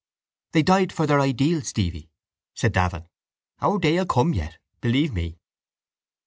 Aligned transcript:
—They 0.53 0.63
died 0.63 0.91
for 0.91 1.05
their 1.05 1.19
ideals, 1.19 1.67
Stevie, 1.67 2.09
said 2.55 2.73
Davin. 2.73 3.07
Our 3.61 3.77
day 3.77 3.99
will 3.99 4.07
come 4.07 4.33
yet, 4.33 4.57
believe 4.81 5.13
me. 5.13 5.37